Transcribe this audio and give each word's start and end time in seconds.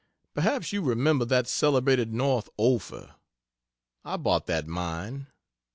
Perhaps 0.33 0.73
you 0.73 0.81
remember 0.81 1.25
that 1.25 1.45
celebrated 1.47 2.11
"North 2.11 2.49
Ophir?" 2.57 3.13
I 4.03 4.17
bought 4.17 4.47
that 4.47 4.65
mine. 4.65 5.27